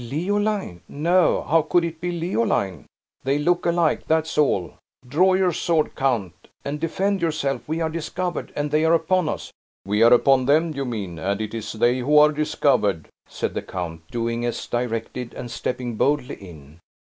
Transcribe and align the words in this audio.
"Leoline! 0.01 0.81
No 0.89 1.43
how 1.43 1.61
could 1.61 1.85
it 1.85 2.01
be 2.01 2.09
Leoline? 2.11 2.85
They 3.23 3.37
look 3.37 3.67
alike, 3.67 4.07
that's 4.07 4.35
all. 4.35 4.73
Draw 5.07 5.35
your 5.35 5.51
sword, 5.53 5.93
count, 5.95 6.33
and 6.65 6.79
defend 6.79 7.21
yourself; 7.21 7.61
we 7.67 7.81
are 7.81 7.89
discovered, 7.91 8.51
and 8.55 8.71
they 8.71 8.83
are 8.83 8.95
upon 8.95 9.29
us!" 9.29 9.51
"We 9.85 10.01
are 10.01 10.11
upon 10.11 10.47
them, 10.47 10.73
you 10.73 10.85
mean, 10.85 11.19
and 11.19 11.39
it 11.39 11.53
is 11.53 11.73
they 11.73 11.99
who 11.99 12.17
are 12.17 12.31
discovered," 12.31 13.09
said 13.29 13.53
the 13.53 13.61
count, 13.61 14.01
doing 14.09 14.43
as 14.43 14.65
directed, 14.65 15.35
and 15.35 15.51
stepping 15.51 15.97
boldly 15.97 16.37
in. 16.49 16.79